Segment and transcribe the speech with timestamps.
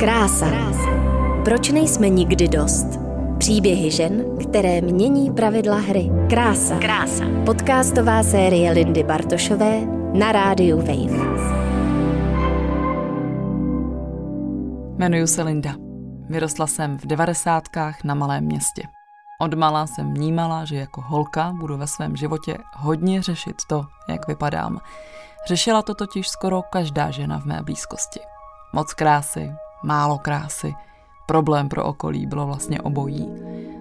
[0.00, 0.46] Krása.
[1.44, 2.86] Proč nejsme nikdy dost?
[3.38, 6.10] Příběhy žen, které mění pravidla hry.
[6.30, 6.78] Krása.
[6.78, 7.24] Krása.
[7.46, 9.80] Podcastová série Lindy Bartošové
[10.12, 11.46] na rádiu Wave.
[14.96, 15.74] Jmenuji se Linda.
[16.28, 18.82] Vyrostla jsem v devadesátkách na malém městě.
[19.40, 24.78] Odmala jsem vnímala, že jako holka budu ve svém životě hodně řešit to, jak vypadám.
[25.48, 28.20] Řešila to totiž skoro každá žena v mé blízkosti.
[28.72, 29.52] Moc krásy,
[29.84, 30.74] málo krásy,
[31.26, 33.28] problém pro okolí bylo vlastně obojí.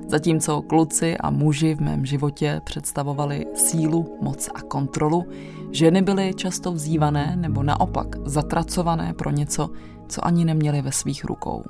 [0.08, 5.26] Zatímco kluci a muži v mém životě představovali sílu, moc a kontrolu,
[5.72, 9.70] ženy byly často vzývané nebo naopak zatracované pro něco,
[10.08, 11.64] co ani neměli ve svých rukou.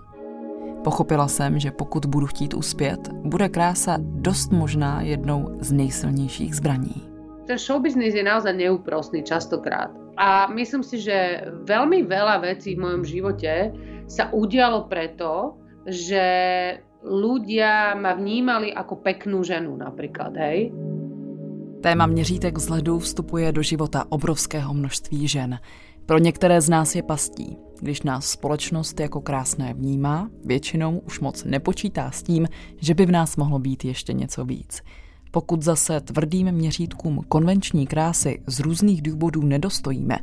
[0.83, 7.03] Pochopila jsem, že pokud budu chtít uspět, bude krása dost možná jednou z nejsilnějších zbraní.
[7.45, 9.89] Ten showbiznis je naozaj neúprostný častokrát.
[10.17, 13.73] A myslím si, že veľmi veľa vecí v mojom živote
[14.07, 16.25] sa udialo preto, že
[17.05, 20.73] ľudia ma vnímali ako peknú ženu napríklad, hej.
[21.81, 25.59] Téma měřítek vzhledu vstupuje do života obrovského množství žen.
[26.05, 27.57] Pro některé z nás je pastí.
[27.81, 32.47] Když nás společnost jako krásné vnímá, většinou už moc nepočítá s tím,
[32.81, 34.81] že by v nás mohlo být ještě něco víc.
[35.31, 40.17] Pokud zase tvrdým měřítkům konvenční krásy z různých důvodů nedostojíme,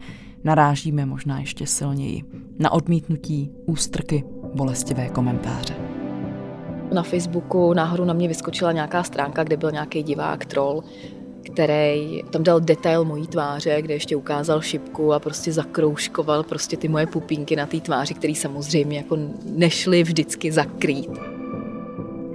[0.44, 2.22] narážíme možná ještě silněji
[2.58, 5.74] na odmítnutí, ústrky, bolestivé komentáře.
[6.92, 10.84] Na Facebooku náhodou na mě vyskočila nějaká stránka, kde byl nějaký divák, troll,
[11.52, 16.88] který tam dal detail mojí tváře, kde ještě ukázal šipku a prostě zakroužkoval prostě ty
[16.88, 19.18] moje pupínky na té tváři, které samozřejmě jako
[19.56, 21.10] nešly vždycky zakrýt.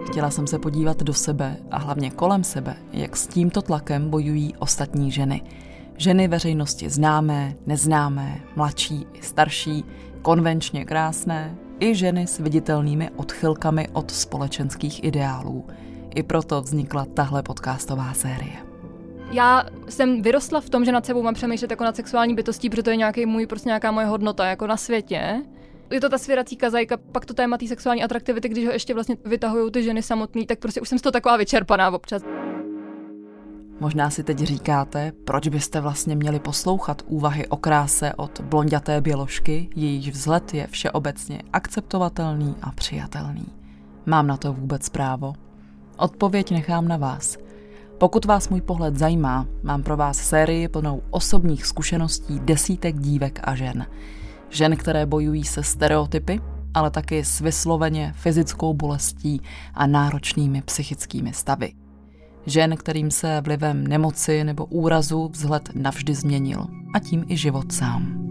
[0.07, 4.55] Chtěla jsem se podívat do sebe a hlavně kolem sebe, jak s tímto tlakem bojují
[4.59, 5.41] ostatní ženy.
[5.97, 9.85] Ženy veřejnosti známé, neznámé, mladší i starší,
[10.21, 15.65] konvenčně krásné, i ženy s viditelnými odchylkami od společenských ideálů.
[16.15, 18.55] I proto vznikla tahle podcastová série.
[19.31, 22.83] Já jsem vyrostla v tom, že nad sebou mám přemýšlet jako nad sexuální bytostí, protože
[22.83, 25.41] to je nějaký můj, prostě nějaká moje hodnota jako na světě.
[25.91, 29.17] Je to ta svěrací kazajka, pak to téma té sexuální atraktivity, když ho ještě vlastně
[29.25, 32.21] vytahují ty ženy samotný, tak prostě už jsem z toho taková vyčerpaná občas.
[33.79, 39.69] Možná si teď říkáte, proč byste vlastně měli poslouchat úvahy o kráse od blondiaté běložky,
[39.75, 43.45] jejíž vzhled je všeobecně akceptovatelný a přijatelný.
[44.05, 45.33] Mám na to vůbec právo?
[45.97, 47.37] Odpověď nechám na vás–
[47.97, 53.55] pokud vás můj pohled zajímá, mám pro vás sérii plnou osobních zkušeností desítek dívek a
[53.55, 53.85] žen.
[54.49, 56.39] Žen, které bojují se stereotypy,
[56.73, 59.41] ale taky s vysloveně fyzickou bolestí
[59.73, 61.73] a náročnými psychickými stavy.
[62.47, 68.27] Žen, kterým se vlivem nemoci nebo úrazu vzhled navždy změnil a tím i život sám.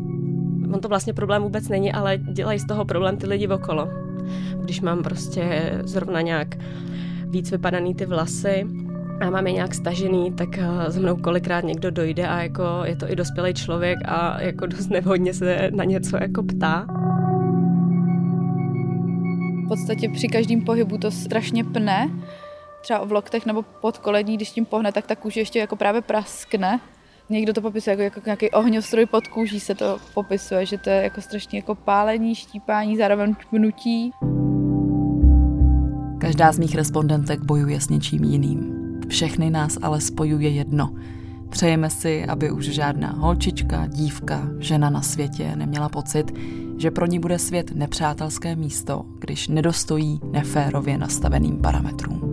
[0.72, 3.88] On to vlastně problém vůbec není, ale dělají z toho problém ty lidi okolo.
[4.62, 6.56] Když mám prostě zrovna nějak
[7.26, 8.66] víc vypadaný ty vlasy,
[9.20, 13.10] a máme nějak stažený, tak eh, za mnou kolikrát někdo dojde a jako je to
[13.10, 16.86] i dospělý člověk a jako dost nevhodně se na něco jako ptá.
[19.64, 22.10] V podstatě při každém pohybu to strašně pne,
[22.86, 26.00] třeba v loktech nebo pod kolení, když tím pohne, tak ta kůže ještě jako právě
[26.00, 26.80] praskne.
[27.30, 31.02] Někdo to popisuje jako, jako nějaký ohňostroj pod kůží se to popisuje, že to je
[31.02, 34.10] jako strašně jako pálení, štípání, zároveň pnutí.
[36.18, 38.74] Každá z mých respondentek bojuje s něčím jiným.
[39.08, 40.94] Všechny nás ale spojuje jedno.
[41.50, 46.32] Přejeme si, aby už žádná holčička, dívka, žena na světě neměla pocit,
[46.78, 52.25] že pro ní bude svět nepřátelské místo, když nedostojí neférově nastaveným parametrům.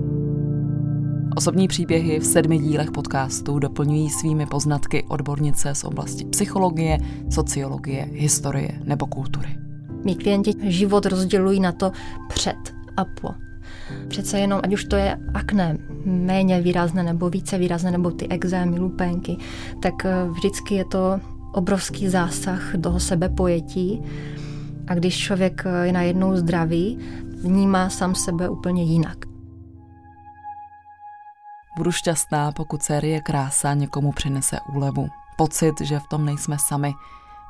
[1.36, 6.98] Osobní příběhy v sedmi dílech podcastu doplňují svými poznatky odbornice z oblasti psychologie,
[7.30, 9.58] sociologie, historie nebo kultury.
[10.06, 11.92] Mí klienti život rozdělují na to
[12.30, 13.30] před a po.
[14.08, 18.80] Přece jenom, ať už to je akné méně výrazné nebo více výrazné, nebo ty exémy,
[18.80, 19.38] lupenky,
[19.82, 21.20] tak eh, vždycky je to
[21.54, 24.02] obrovský zásah toho sebepojetí.
[24.88, 27.00] A když člověk eh, je najednou zdravý,
[27.44, 29.33] vnímá sám sebe úplně jinak.
[31.78, 35.08] Budu šťastná, pokud série Krása někomu přinese úlevu.
[35.38, 36.94] Pocit, že v tom nejsme sami,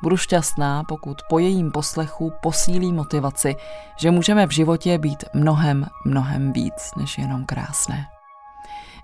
[0.04, 3.56] Budu šťastná, pokud po jejím poslechu posílí motivaci,
[3.98, 8.06] že můžeme v životě být mnohem, mnohem víc než jenom krásné.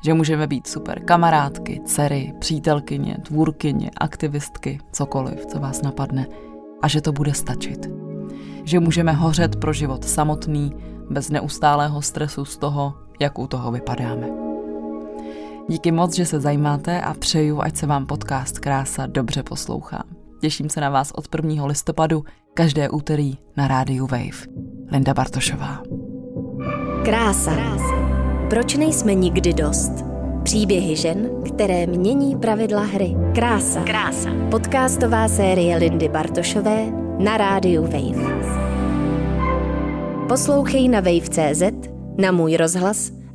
[0.03, 6.27] Že můžeme být super kamarádky, dcery, přítelkyně, tvůrkyně, aktivistky, cokoliv, co vás napadne.
[6.81, 7.87] A že to bude stačit.
[8.63, 10.73] Že můžeme hořet pro život samotný,
[11.09, 14.48] bez neustálého stresu z toho, jak u toho vypadáme.
[15.69, 20.03] Díky moc, že se zajímáte a přeju, ať se vám podcast Krása dobře poslouchá.
[20.41, 21.65] Těším se na vás od 1.
[21.65, 22.23] listopadu
[22.53, 24.47] každé úterý na rádiu Wave.
[24.91, 25.83] Linda Bartošová.
[27.05, 27.51] Krása.
[28.49, 29.91] Proč nejsme nikdy dost?
[30.43, 33.15] Příběhy žen, které mění pravidla hry.
[33.35, 33.83] Krása.
[33.83, 34.29] Krása.
[34.51, 36.85] Podcastová série Lindy Bartošové
[37.19, 38.49] na rádiu Wave.
[40.27, 41.63] Poslouchej na wave.cz,
[42.17, 43.18] na můj rozhlas